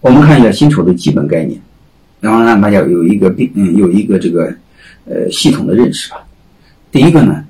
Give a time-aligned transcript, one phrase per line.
[0.00, 1.60] 我们看一下薪酬的基本概念，
[2.20, 4.52] 然后让大家有一个并嗯有一个这个
[5.04, 6.16] 呃系统的认识吧。
[6.90, 7.44] 第一个呢，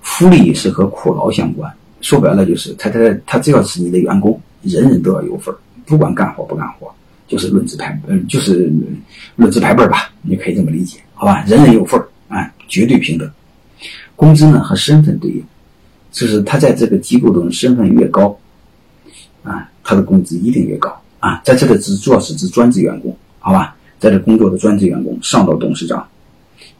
[0.00, 6.88] 福利是和苦劳相关，说白了就是他他他只要是你的员工，人人都要有份儿，不管干活不干活，
[7.26, 8.72] 就是论资排嗯就是
[9.34, 11.44] 论资排辈儿吧，你可以这么理解，好吧？
[11.48, 13.28] 人人有份儿啊，绝对平等。
[14.14, 15.44] 工资呢和身份对应，
[16.12, 18.38] 就是他在这个机构中身份越高，
[19.42, 21.01] 啊，他的工资一定越高。
[21.22, 26.04] 啊，在这里只主要是指专职员工，好吧，在这工作的专职员工，上到董事长，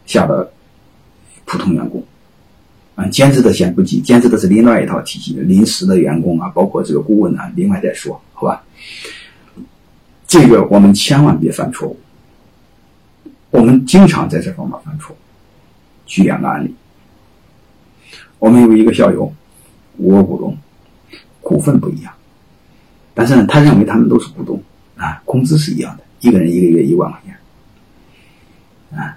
[0.05, 0.45] 下到
[1.45, 2.03] 普通员工，
[2.97, 8.65] 啊，兼职的先不计，兼职的是另外一套体系，临时的员工啊，包括这个顾问啊，另外再说，好吧？
[10.27, 11.97] 这个我们千万别犯错误，
[13.51, 15.15] 我们经常在这方面犯错。
[16.05, 16.75] 举两个案例，
[18.41, 19.33] 我们有一个校友，
[19.99, 20.59] 我股东，
[21.41, 22.13] 股份不一样。
[23.23, 24.61] 但是呢，他认为他们都是股东，
[24.97, 29.17] 啊，工资是一样的，一个人一个月一万块钱，啊，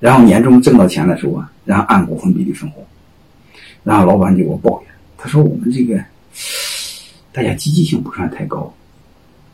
[0.00, 2.84] 然后年终挣到钱的时候啊，然后按股份比例分红，
[3.84, 6.04] 然后老板就给我抱怨，他说我们这个
[7.30, 8.74] 大家积极性不算太高，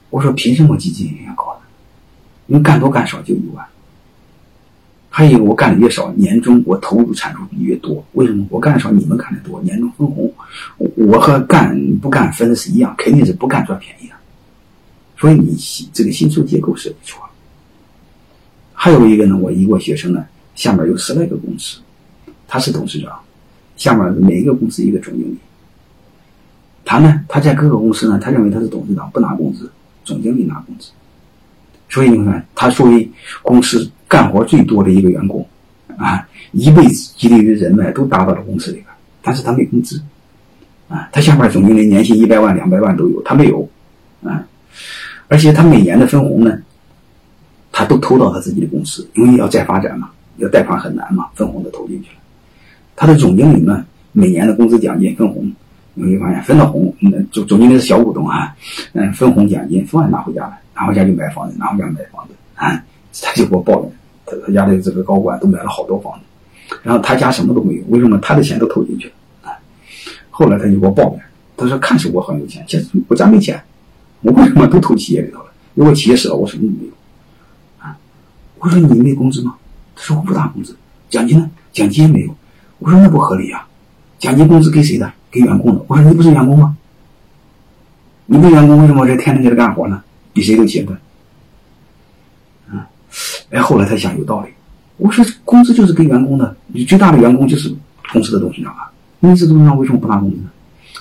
[0.08, 1.60] 我说凭什么积极性要高呢？
[2.46, 3.62] 你干多干少就一万。
[5.10, 8.02] 还有我干的越少，年终我投入产出比越多。
[8.12, 9.60] 为什么我干的少，你们干的多？
[9.60, 10.29] 年终分红，
[11.06, 14.14] 我和干不干分的是一样，肯定是不干赚便宜的。
[15.18, 15.56] 所以你
[15.92, 17.22] 这个薪酬结构是不错。
[18.72, 21.78] 还有一个呢，我一个学生呢，下面有十来个公司，
[22.46, 23.18] 他是董事长，
[23.76, 25.38] 下面每一个公司一个总经理。
[26.84, 29.70] 他呢，他在各个公司呢，他认为他是董事长不拿工资，
[30.04, 30.90] 总经理拿工资。
[31.88, 33.10] 所以你看，他作为
[33.42, 33.90] 公司。
[34.10, 35.46] 干活最多的一个员工，
[35.96, 38.86] 啊，一辈子积累的人脉都达到了公司里边，
[39.22, 40.02] 但是他没工资，
[40.90, 43.66] 啊，他下边总经理年薪一百万、两百万都有，他没有，
[44.24, 44.44] 啊，
[45.28, 46.58] 而且他每年的分红呢，
[47.70, 52.16] 他都投到他自己的公司，因为要再发展嘛，要贷款很难嘛，分红都投进去了。
[52.96, 55.48] 他的总经理呢，每年的工资奖金分红，
[55.94, 58.52] 你会发现分到红，嗯，总总经理是小股东啊，
[58.94, 62.82] 嗯，分红奖金分完拿回家了，拿回家就买房子，拿回家买房子，啊，
[63.22, 63.92] 他就给我抱怨。
[64.26, 69.14] 他他家的这个高管都买了好多房子，然后他家什么都没有，为什么他的钱都投进去了？
[70.40, 71.22] 后来他就给我抱怨，
[71.54, 73.62] 他说：“看似我很有钱，其实我家没钱，
[74.22, 75.52] 我为什么都投企业里头了？
[75.74, 76.92] 如果企业死了，我什么都没有
[77.78, 77.94] 啊？”
[78.58, 79.54] 我说：“你没工资吗？”
[79.94, 80.74] 他说：“我不拿工资，
[81.10, 81.50] 奖金呢？
[81.74, 82.34] 奖金也没有。”
[82.80, 83.68] 我说：“那不合理啊！
[84.18, 85.12] 奖金工资给谁的？
[85.30, 86.74] 给员工的。”我说：“你不是员工吗？
[88.24, 90.02] 你不员工为什么在天天在这干活呢？
[90.32, 90.96] 比谁都勤奋。”
[93.50, 94.48] 哎，后来他想有道理，
[94.96, 97.70] 我说工资就是给员工的，你最大的员工就是
[98.10, 100.50] 公司的董事长啊，公司董事长为什么不拿工资呢？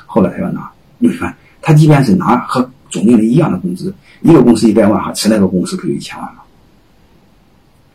[0.05, 6.41] 后来他要拿，你看他即便是拿和总经理一样的工资，一个公司一百万哈，十来个公司不有一千万吗？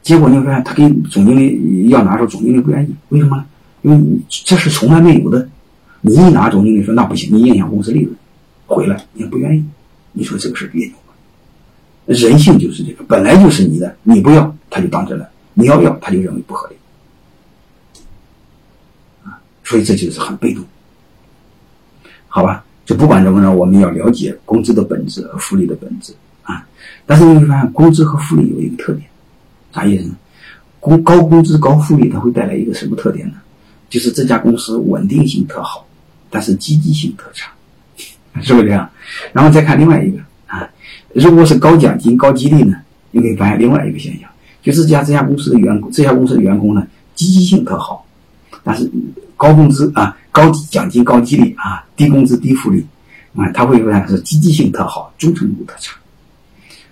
[0.02, 3.44] 结果你会发现他给总经理要拿的时候，总经理不愿意，为什么呢？
[3.82, 5.48] 因为这是从来没有的，
[6.00, 8.14] 你一拿总经理说那不行，你影响公司利润，
[8.66, 9.64] 回来你不愿意，
[10.12, 10.94] 你说这个事别扭。
[12.06, 16.76] 人性就是这个，本来就是你的，你不要他就当真了，你要要他就认为不合理，
[19.64, 20.64] 所以这就是很被动，
[22.28, 22.64] 好吧？
[22.84, 26.66] 就不管怎么着，我们要了解工资的本质和福利的本质啊。
[27.06, 29.08] 但是你会发现，工资和福利有一个特点，
[29.72, 30.14] 啥意思呢？
[30.80, 33.34] 工高工资高福利，它会带来一个什么特点呢？
[33.88, 35.86] 就是这家公司稳定性特好，
[36.28, 37.50] 但是积极性特差，
[38.42, 38.90] 是不是这样？
[39.32, 40.68] 然后再看另外一个啊。
[41.14, 42.76] 如果是高奖金、高激励呢？
[43.12, 44.28] 你会发现另外一个现象，
[44.60, 48.04] 就是这家这家公司的员工，这家公司的员工呢，积极性特好，
[48.64, 48.90] 但是
[49.36, 52.84] 高工资啊、高奖金、高激励啊，低工资、低福利，
[53.36, 55.94] 啊，他会发现是积极性特好，忠诚度特差。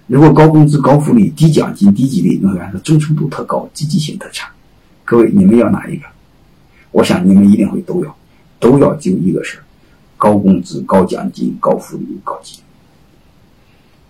[0.07, 4.51] 如果高工资、高福利、低奖金、低激励，你会发现是忠诚度特高，积极性特差。
[5.05, 6.05] 各位，你们要哪一个？
[6.91, 8.17] 我想你们一定会都要，
[8.61, 9.65] 都要就一个事儿：
[10.19, 12.59] 高工资、高奖金、高福利、高激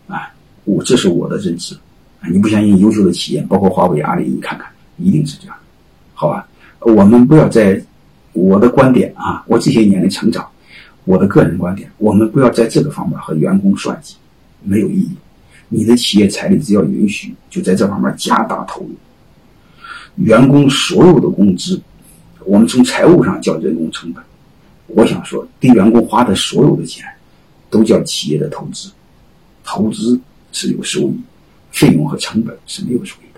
[0.08, 0.14] 励。
[0.14, 0.34] 啊，
[0.64, 1.76] 我这是我的认知，
[2.20, 5.56] 啊，你不相信优秀的企业，包括华为、阿里，你看看，一定是这样，
[6.14, 6.48] 好吧？
[6.84, 7.80] 我们不要在
[8.32, 10.48] 我的观点啊，我这些年的成长，
[11.04, 14.16] 我的个人观点，我们不要在这个方面和员工算计，
[14.62, 15.10] 没有意义。
[15.68, 18.90] 你的企业财力只要允许，就在这方面加大投入。
[20.16, 21.80] 员工所有的工资，
[22.44, 24.22] 我们从财务上叫人工成本。
[24.88, 27.06] 我想说，对员工花的所有的钱，
[27.70, 28.90] 都叫企业的投资。
[29.64, 30.20] 投资
[30.52, 31.20] 是有收益，
[31.70, 33.31] 费用和成本是没有收益，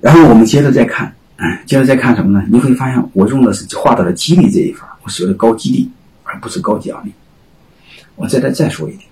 [0.00, 2.46] 然后我们接着再看，嗯，接着再看什么呢？
[2.50, 5.90] 你会发现我用的是画到了激励这一方，我使用的高激励，
[6.22, 7.12] 而不是高奖励。
[8.14, 9.02] 我再再再说一点，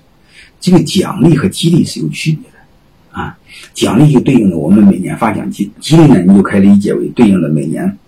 [0.61, 3.37] 这个奖励和激励是有区别的啊。
[3.73, 7.99] 奖励就对应的我们每年发奖金，激励呢你就可以理解为对应的每年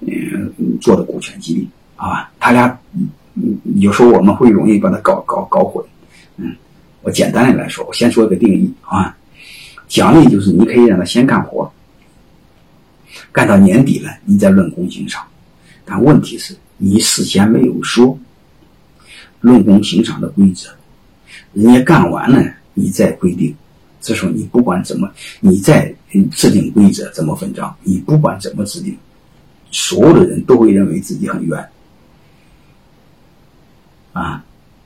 [0.00, 2.30] 嗯做的股权激励啊。
[2.38, 2.78] 他俩
[3.76, 5.84] 有时候我们会容易把它搞搞搞混。
[6.36, 6.54] 嗯，
[7.02, 9.16] 我简单的来说，我先说一个定义啊。
[9.88, 11.70] 奖励就是你可以让他先干活，
[13.36, 15.22] 干到年底了，你再论功行赏。
[15.84, 18.18] 但问题是，你事先没有说
[19.42, 20.70] 论功行赏的规则，
[21.52, 22.42] 人家干完了，
[22.72, 23.54] 你再规定。
[24.00, 25.94] 这时候你不管怎么，你再
[26.32, 28.96] 制定规则怎么分账，你不管怎么制定，
[29.70, 31.68] 所有的人都会认为自己很冤。
[34.14, 34.42] 啊，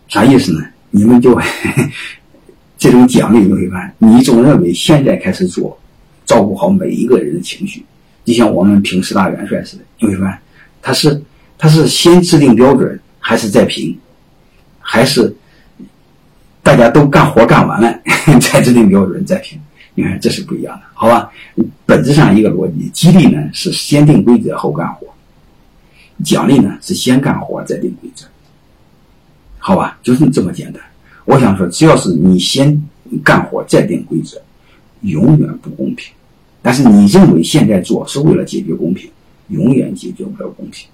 [0.08, 0.67] 啥意思呢？
[0.91, 1.41] 你们就。
[2.79, 5.79] 这种奖励你会发现，你总认为现在开始做，
[6.25, 7.85] 照顾好每一个人的情绪，
[8.31, 10.38] 就像我们评十大元帅似的，你会发现，
[10.81, 11.23] 他是
[11.59, 13.99] 他是先制定标准，还是再评，
[14.79, 15.35] 还是
[16.62, 17.93] 大家都干活干完了
[18.41, 19.61] 再制定标准再评？
[19.97, 21.29] 你看这是不一样的，好吧？
[21.85, 25.09] 本质上一个逻辑，激励呢是先定规则后干活，
[26.25, 28.25] 奖励呢是先干活再定规则，
[29.59, 29.99] 好吧？
[30.05, 30.81] 就是这么简单。
[31.25, 32.81] 我想说，只要是你先
[33.25, 34.41] 干活再定规则，
[35.00, 36.15] 永远不公平。
[36.62, 39.11] 但是你认为现在做是为了解决公平，
[39.49, 40.89] 永远解决不了公平。